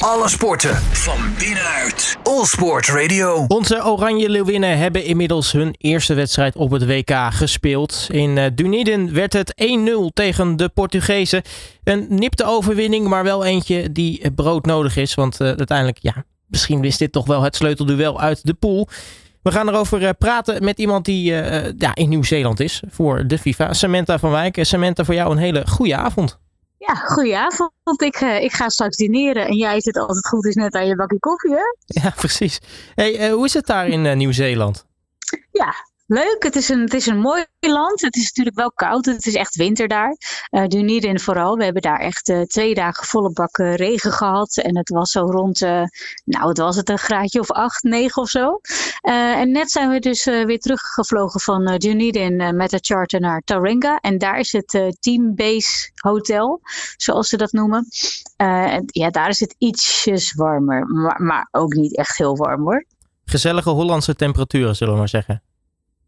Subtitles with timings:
[0.00, 2.16] Alle sporten van binnenuit.
[2.22, 3.44] All Sport Radio.
[3.48, 8.06] Onze Oranje Leeuwinnen hebben inmiddels hun eerste wedstrijd op het WK gespeeld.
[8.10, 11.42] In uh, Dunedin werd het 1-0 tegen de Portugezen.
[11.84, 15.14] Een nipte overwinning, maar wel eentje die brood nodig is.
[15.14, 18.88] Want uh, uiteindelijk, ja, misschien wist dit toch wel het sleutelduel uit de pool.
[19.42, 21.22] We gaan erover praten met iemand die
[21.78, 23.72] ja, in Nieuw-Zeeland is voor de FIFA.
[23.72, 24.58] Samantha van Wijk.
[24.60, 26.38] Samantha, voor jou een hele goede avond.
[26.86, 27.72] Ja, goedenavond.
[27.96, 30.96] Ik, uh, ik ga straks dineren en jij zit altijd goed is net aan je
[30.96, 31.62] bakje koffie, hè?
[32.02, 32.60] Ja, precies.
[32.94, 34.86] Hey, uh, hoe is het daar in uh, Nieuw-Zeeland?
[35.50, 35.74] Ja,
[36.10, 36.42] leuk.
[36.42, 38.00] Het is, een, het is een mooi land.
[38.00, 39.04] Het is natuurlijk wel koud.
[39.04, 40.16] Het is echt winter daar.
[40.50, 41.56] Uh, Dunedin vooral.
[41.56, 44.56] We hebben daar echt uh, twee dagen volle bak uh, regen gehad.
[44.56, 45.60] En het was zo rond,
[46.24, 48.60] nou het was het een graadje of acht, negen of zo.
[49.00, 53.98] en net zijn we dus weer teruggevlogen van Dunedin met de charter naar Taringa.
[53.98, 56.60] En daar is het Team Base Hotel,
[56.96, 57.86] zoals ze dat noemen.
[58.36, 60.86] en ja, daar is het ietsjes warmer.
[60.86, 62.84] Maar, maar ook niet echt heel warm hoor.
[63.24, 65.42] Gezellige Hollandse temperaturen, zullen we maar zeggen.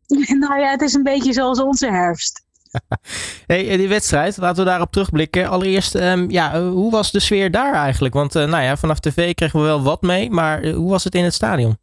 [0.42, 2.44] nou ja, het is een beetje zoals onze herfst.
[3.46, 5.48] hey, die wedstrijd, laten we daarop terugblikken.
[5.48, 8.14] Allereerst, um, ja, hoe was de sfeer daar eigenlijk?
[8.14, 11.04] Want uh, nou ja, vanaf tv kregen we wel wat mee, maar uh, hoe was
[11.04, 11.80] het in het stadion?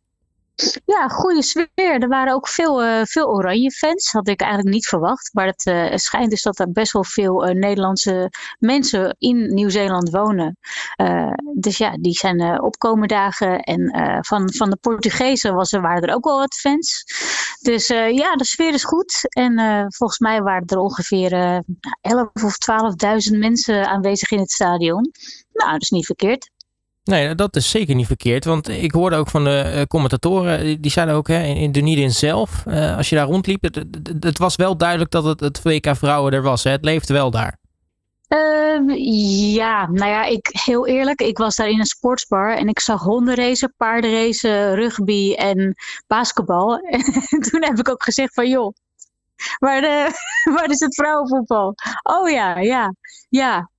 [0.86, 1.68] Ja, goede sfeer.
[1.76, 4.12] Er waren ook veel, uh, veel oranje fans.
[4.12, 5.30] Had ik eigenlijk niet verwacht.
[5.34, 10.10] Maar het, uh, schijnt dus dat er best wel veel uh, Nederlandse mensen in Nieuw-Zeeland
[10.10, 10.58] wonen.
[11.56, 13.60] dus ja, die zijn opkomendagen.
[13.60, 13.92] En
[14.26, 17.04] van, van de Portugezen was er, waren er ook wel wat fans.
[17.62, 19.28] Dus ja, de sfeer is goed.
[19.30, 21.32] En volgens mij waren er ongeveer
[22.02, 22.56] 11 of
[23.32, 25.12] 12.000 mensen aanwezig in het stadion.
[25.54, 26.50] Nou, dat is niet verkeerd.
[27.10, 28.46] Nee, dat is zeker niet verkeerd.
[28.46, 32.12] Want ik hoorde ook van de uh, commentatoren, die zeiden ook hè, in, in Dunedin
[32.12, 33.64] zelf, uh, als je daar rondliep,
[34.20, 36.64] het, was wel duidelijk dat het, het WK vrouwen er was.
[36.64, 36.72] Hè?
[36.72, 37.59] Het leefde wel daar.
[38.30, 38.80] Uh,
[39.54, 43.02] ja, nou ja, ik, heel eerlijk, ik was daar in een sportsbar en ik zag
[43.02, 45.76] hondenracen, paardenracen, rugby en
[46.08, 46.78] basketbal.
[47.30, 48.74] En toen heb ik ook gezegd van joh,
[49.60, 50.12] waar, de,
[50.56, 51.76] waar is het vrouwenvoetbal?
[52.04, 52.94] Oh ja, ja,
[53.30, 53.70] ja.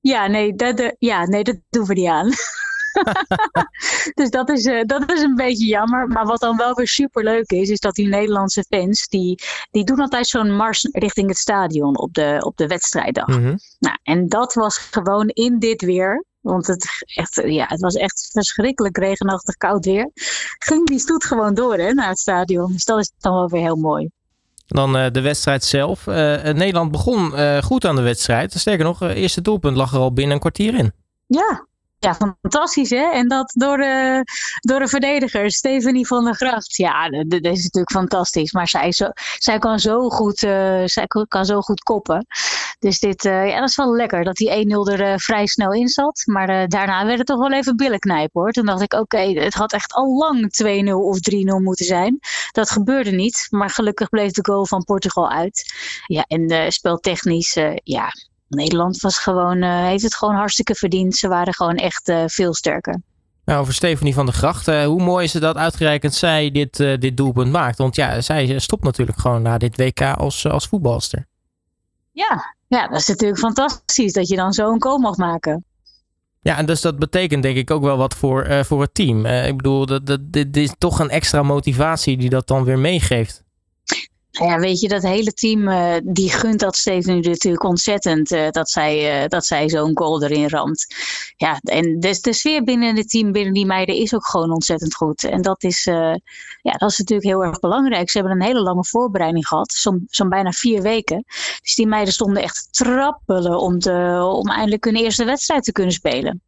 [0.00, 2.30] Ja, nee, dat, uh, ja, nee, dat doen we niet aan.
[4.18, 6.08] dus dat is, uh, dat is een beetje jammer.
[6.08, 9.84] Maar wat dan wel weer super leuk is, is dat die Nederlandse fans, die, die
[9.84, 13.26] doen altijd zo'n mars richting het stadion op de, op de wedstrijddag.
[13.26, 13.58] Mm -hmm.
[13.78, 16.24] Nou, en dat was gewoon in dit weer.
[16.40, 20.10] Want het, echt, ja, het was echt verschrikkelijk regenachtig koud weer.
[20.58, 22.72] Ging die stoet gewoon door hè, naar het stadion.
[22.72, 24.10] Dus dat is dan wel weer heel mooi.
[24.66, 26.06] Dan uh, de wedstrijd zelf.
[26.06, 28.52] Uh, Nederland begon uh, goed aan de wedstrijd.
[28.52, 30.92] Sterker nog, het eerste doelpunt lag er al binnen een kwartier in.
[31.26, 31.66] Ja,
[32.04, 33.10] ja, fantastisch hè.
[33.12, 34.24] En dat door de,
[34.60, 36.76] door de verdediger, Stephanie van der Gracht.
[36.76, 38.52] Ja, dat, is natuurlijk fantastisch.
[38.52, 42.26] Maar zij, zo, zij, kan, zo goed, uh, zij kan zo goed koppen.
[42.78, 45.72] Dus dit, uh, ja, dat is wel lekker dat die 1-0 er uh, vrij snel
[45.72, 46.22] in zat.
[46.24, 48.52] Maar daarna werd het toch wel even billen knijpen hoor.
[48.52, 52.18] Toen dacht ik, oké, het had echt al lang 2-0 of 3-0 moeten zijn.
[52.52, 53.46] Dat gebeurde niet.
[53.50, 55.72] Maar gelukkig bleef de goal van Portugal uit.
[56.06, 58.12] Ja, en speltechnisch, ja,
[58.48, 61.16] Nederland was gewoon, uh, heeft het gewoon hartstikke verdiend.
[61.16, 63.00] Ze waren gewoon echt uh, veel sterker.
[63.44, 64.68] Nou, over Stephanie van der Gracht.
[64.68, 67.78] Uh, hoe mooi is het dat uitgerekend zij dit, dit doelpunt maakt?
[67.78, 71.26] Want ja, zij stopt natuurlijk gewoon na dit WK als, als voetbalster.
[72.12, 75.64] Ja, ja, dat is natuurlijk fantastisch dat je dan zo'n goal mag maken.
[76.40, 79.26] Ja, en dus dat betekent denk ik ook wel wat voor, voor het team.
[79.26, 83.43] ik bedoel, dat, dat, dit is toch een extra motivatie die dat dan weer meegeeft.
[84.40, 88.50] Ja, weet je, dat hele team uh, die gunt dat Steven nu natuurlijk ontzettend uh,
[88.50, 90.86] dat zij, uh, dat zij zo'n goal erin ramt.
[91.36, 94.94] Ja, en de, de sfeer binnen het team, binnen die meiden, is ook gewoon ontzettend
[94.94, 95.24] goed.
[95.24, 98.10] En dat is, ja, dat is natuurlijk heel erg belangrijk.
[98.10, 101.24] Ze hebben een hele lange voorbereiding gehad, zo'n zo bijna vier weken.
[101.62, 105.92] Dus die meiden stonden echt trappelen om, te, om eindelijk hun eerste wedstrijd te kunnen
[105.92, 106.42] spelen.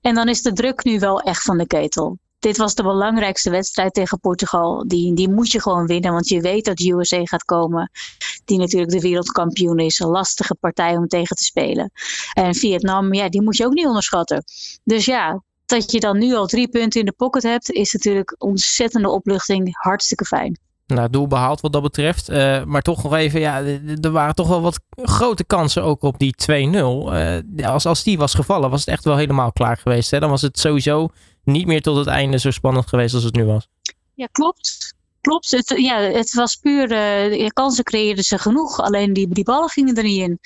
[0.00, 3.50] En dan is de druk nu wel echt van de ketel dit was de belangrijkste
[3.50, 4.84] wedstrijd tegen Portugal.
[4.86, 7.90] Die, die moet je gewoon winnen, want je weet dat USA gaat komen.
[8.44, 9.98] Die natuurlijk de wereldkampioen is.
[9.98, 11.90] Een lastige partij om tegen te spelen.
[12.32, 14.44] En Vietnam, ja, die moet je ook niet onderschatten.
[14.84, 18.34] Dus ja, dat je dan nu al drie punten in de pocket hebt, is natuurlijk
[18.38, 19.76] ontzettende opluchting.
[19.76, 20.58] Hartstikke fijn.
[20.86, 22.30] Nou, doel behaald wat dat betreft.
[22.30, 23.62] Uh, maar toch nog even, ja,
[24.00, 26.52] er waren toch wel wat grote kansen ook op die 2-0.
[26.52, 30.10] Uh, als, als die was gevallen, was het echt wel helemaal klaar geweest.
[30.10, 30.20] Hè?
[30.20, 31.08] Dan was het sowieso
[31.44, 33.68] niet meer tot het einde zo spannend geweest als het nu was.
[34.14, 34.94] Ja, klopt.
[35.20, 36.90] Klopt, het, ja, het was puur,
[37.40, 40.38] uh, kansen creëerden ze genoeg, alleen die, die ballen gingen er niet in.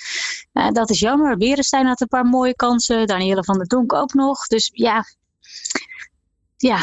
[0.52, 1.36] Uh, dat is jammer.
[1.36, 4.46] Berenstein had een paar mooie kansen, Danielle van der Donk ook nog.
[4.46, 5.04] Dus ja,
[6.56, 6.78] ja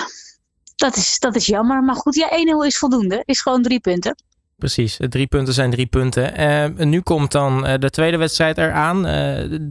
[0.76, 1.84] dat, is, dat is jammer.
[1.84, 2.30] Maar goed, ja,
[2.64, 3.24] 1-0 is voldoende.
[3.26, 4.16] Is gewoon drie punten.
[4.58, 6.40] Precies, drie punten zijn drie punten.
[6.40, 9.02] Uh, nu komt dan de tweede wedstrijd eraan.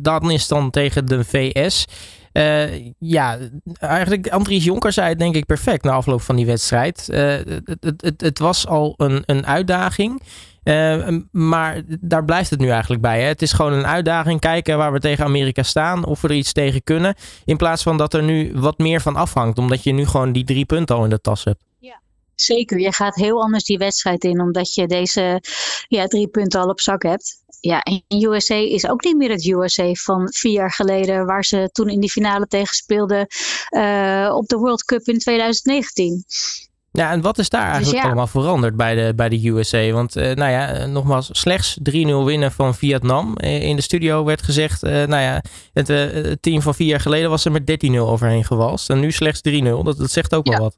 [0.03, 1.85] Dat is dan tegen de VS.
[2.99, 3.39] ja,
[3.79, 7.07] eigenlijk Andries Jonker zei het denk ik perfect na afloop van die wedstrijd.
[7.13, 10.23] Het, het, het, het, was al een, een uitdaging.
[11.31, 13.21] maar daar blijft het nu eigenlijk bij.
[13.21, 13.27] Hè?
[13.27, 14.41] Het is gewoon een uitdaging.
[14.41, 16.05] Kijken waar we tegen Amerika staan.
[16.05, 17.15] Of we er iets tegen kunnen.
[17.45, 19.59] In plaats van dat er nu wat meer van afhangt.
[19.59, 21.70] Omdat je nu gewoon die drie punten al in de tas hebt.
[22.41, 25.43] Zeker, je gaat heel anders die wedstrijd in, omdat je deze
[25.89, 27.43] ja, drie punten al op zak hebt.
[27.61, 31.69] Ja, en USA is ook niet meer het USA van vier jaar geleden, waar ze
[31.73, 33.27] toen in die finale tegen speelden
[33.71, 36.25] uh, op de World Cup in 2019.
[36.93, 39.91] Ja, en wat is daar dus eigenlijk allemaal veranderd bij de, bij de USA?
[39.91, 41.83] Want, uh, nou ja, nogmaals, slechts 3-0
[42.25, 43.37] winnen van Vietnam.
[43.37, 45.43] Eh, in de studio werd gezegd, uh, nou ja,
[45.73, 48.91] het, het, team van vier jaar geleden was er met 13-0 overheen gewalst.
[48.91, 49.63] En nu slechts 3-0.
[49.63, 50.77] Dat, dat zegt ook wel wat.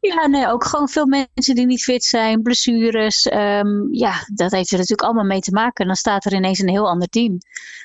[0.00, 3.32] Ja, nee, ook gewoon veel mensen die niet fit zijn, blessures.
[3.32, 5.86] Um, ja, dat heeft er natuurlijk allemaal mee te maken.
[5.86, 7.38] Dan staat er ineens een heel ander team.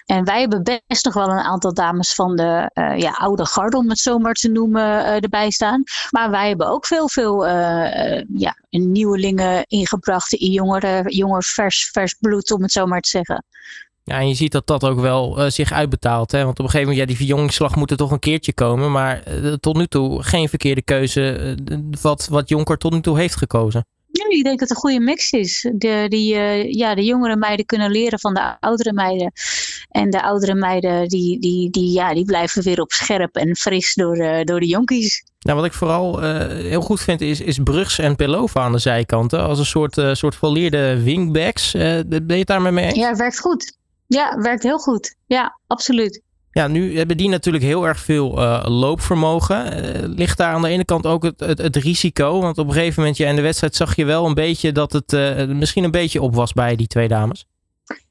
[0.05, 3.77] En wij hebben best nog wel een aantal dames van de uh, ja, oude garde,
[3.77, 5.83] om het zo maar te noemen, uh, erbij staan.
[6.09, 12.51] Maar wij hebben ook veel, veel uh, ja, nieuwelingen ingebracht, jongeren, jonger vers, vers bloed,
[12.51, 13.43] om het zo maar te zeggen.
[14.09, 16.31] Ja, en je ziet dat dat ook wel uh, zich uitbetaalt.
[16.31, 16.43] Hè?
[16.43, 18.91] Want op een gegeven moment, ja, die verjongingsslag moet er toch een keertje komen.
[18.91, 23.17] Maar uh, tot nu toe geen verkeerde keuze uh, wat, wat Jonker tot nu toe
[23.17, 23.85] heeft gekozen.
[24.11, 25.69] Ja, ik denk dat het een goede mix is.
[25.73, 26.35] De, die,
[26.77, 29.31] ja, de jongere meiden kunnen leren van de oudere meiden.
[29.89, 33.93] En de oudere meiden die, die, die, ja, die blijven weer op scherp en fris
[33.93, 35.23] door, door de jonkies.
[35.39, 39.43] Nou, wat ik vooral heel goed vind is, is Brugs en Pelova aan de zijkanten.
[39.43, 41.71] Als een soort, soort volleerde wingbacks.
[41.71, 42.95] ben je het daarmee mee eens?
[42.95, 43.76] Ja, het werkt goed.
[44.07, 45.15] Ja, werkt heel goed.
[45.25, 46.21] Ja, absoluut.
[46.51, 49.85] Ja, nu hebben die natuurlijk heel erg veel uh, loopvermogen.
[49.85, 52.41] Uh, ligt daar aan de ene kant ook het, het, risico?
[52.41, 54.91] Want op een gegeven moment, ja, in de wedstrijd zag je wel een beetje dat
[54.93, 57.45] het uh, misschien een beetje op was bij die twee dames.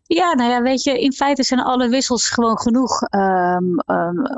[0.07, 3.83] Ja, nou ja, weet je, in feite zijn alle wissels gewoon genoeg um,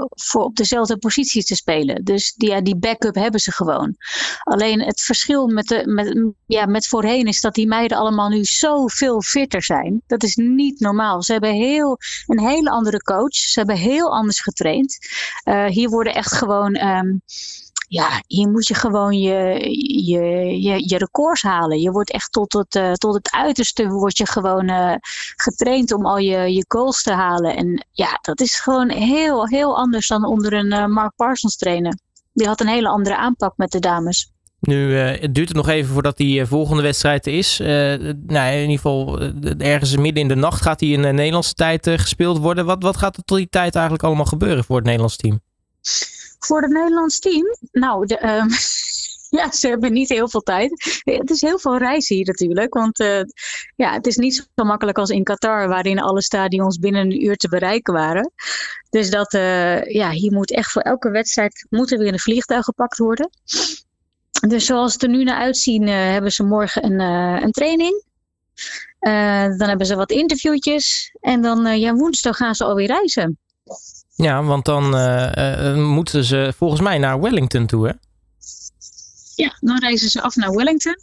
[0.09, 2.05] voor op dezelfde positie te spelen.
[2.05, 3.97] Dus die, ja, die backup hebben ze gewoon.
[4.43, 8.45] Alleen het verschil met, de, met, ja, met voorheen is dat die meiden allemaal nu
[8.45, 10.03] zoveel fitter zijn.
[10.07, 11.23] Dat is niet normaal.
[11.23, 13.35] Ze hebben heel, een hele andere coach.
[13.35, 14.99] Ze hebben heel anders getraind.
[15.45, 16.77] Uh, hier worden echt gewoon.
[16.77, 17.23] Um,
[17.89, 19.59] ja, hier moet je gewoon je,
[20.05, 20.21] je,
[20.61, 21.81] je, je records halen.
[21.81, 24.95] Je wordt echt tot het, uh, tot het uiterste word je gewoon uh,
[25.37, 27.57] getraind om al je, je goals te halen.
[27.57, 31.99] En ja, dat is gewoon heel, heel anders dan onder een uh, Mark Parsons trainer.
[32.33, 34.33] Die had een hele andere aanpak met de dames.
[34.61, 34.89] Nu
[35.33, 37.59] duurt het nog even voordat die volgende wedstrijd is.
[37.59, 39.21] Nou, in ieder geval
[39.59, 42.65] ergens midden in de nacht gaat die in de Nederlandse tijd gespeeld worden.
[42.65, 45.41] Wat, wat gaat er tot die tijd eigenlijk allemaal gebeuren voor het Nederlands team?
[46.39, 47.57] Voor het Nederlands team?
[47.73, 48.49] Nou, de, um,
[49.41, 51.01] ja, ze hebben niet heel veel tijd.
[51.05, 52.75] Het is heel veel reizen hier natuurlijk.
[52.75, 53.21] Want uh,
[53.77, 57.37] ja, het is niet zo makkelijk als in Qatar, waarin alle stadions binnen een uur
[57.37, 58.33] te bereiken waren.
[58.91, 62.65] Dus dat, uh, ja, hier moet echt voor elke wedstrijd moet er weer een vliegtuig
[62.65, 63.31] gepakt worden.
[64.49, 67.01] Dus zoals het er nu naar uitzien, uh, hebben ze morgen een,
[67.43, 68.05] een training.
[69.59, 71.17] dan hebben ze wat interviewtjes.
[71.21, 73.39] En dan ja, woensdag gaan ze alweer reizen.
[74.19, 77.93] Ja, want dan uh, moeten ze volgens mij naar Wellington toe, hè?
[79.35, 80.97] Ja, dan reizen ze af naar Wellington.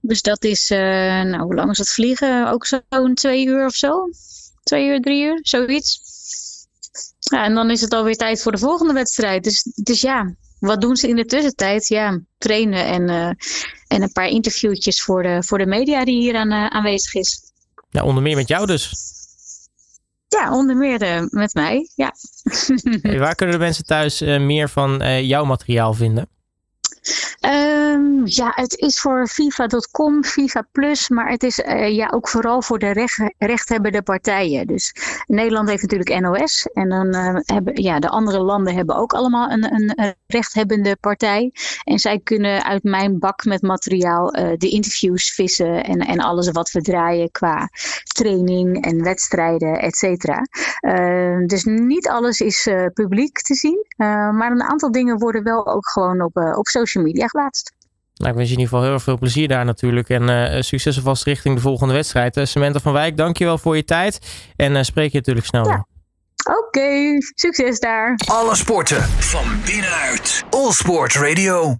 [0.00, 2.50] Dus dat is, nou, hoe lang is dat vliegen?
[2.50, 4.08] Ook zo'n twee uur of zo?
[4.62, 6.00] Twee uur, drie uur, zoiets.
[7.18, 9.44] Ja, en dan is het alweer tijd voor de volgende wedstrijd.
[9.44, 11.88] Dus, dus ja, wat doen ze in de tussentijd?
[11.88, 13.26] Ja, trainen en, uh,
[13.86, 17.52] en een paar interviewtjes voor de, voor de media die hier aan, uh, aanwezig is.
[17.90, 18.92] Ja, onder meer met jou dus.
[20.40, 22.14] Ja, onder meer uh, met mij, ja.
[23.18, 26.28] Waar kunnen de mensen thuis uh, meer van uh, jouw materiaal vinden?
[27.90, 32.62] Um, ja, het is voor FIFA.com, FIFA Plus, maar het is uh, ja, ook vooral
[32.62, 34.66] voor de recht, rechthebbende partijen.
[34.66, 34.94] Dus
[35.26, 39.50] Nederland heeft natuurlijk NOS en dan uh, hebben ja, de andere landen hebben ook allemaal
[39.50, 41.52] een, een, rechthebbende partij.
[41.84, 46.50] En zij kunnen uit mijn bak met materiaal uh, de interviews vissen en, en alles
[46.50, 47.68] wat we draaien qua
[48.14, 50.46] training en wedstrijden, et cetera.
[50.80, 55.88] Ehm, dus niet alles is publiek te zien, maar een aantal dingen worden wel ook
[55.88, 57.78] gewoon op, op social media geplaatst.
[58.20, 60.08] Nou, ik wens je in ieder geval heel veel plezier daar natuurlijk.
[60.08, 62.36] En uh, succes alvast richting de volgende wedstrijd.
[62.36, 64.18] Uh, Samantha van Wijk, dankjewel voor je tijd.
[64.56, 65.86] En uh, spreek je natuurlijk snel ja.
[66.44, 68.18] Oké, okay, succes daar.
[68.26, 70.44] Alle sporten van binnenuit.
[70.50, 71.76] All Sport Radio.